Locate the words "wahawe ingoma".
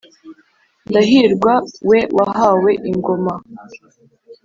2.17-3.33